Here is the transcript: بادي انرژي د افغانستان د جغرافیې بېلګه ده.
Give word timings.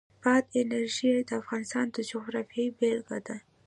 بادي 0.23 0.59
انرژي 0.65 1.11
د 1.27 1.31
افغانستان 1.41 1.85
د 1.95 1.97
جغرافیې 2.11 2.65
بېلګه 2.77 3.19
ده. 3.27 3.37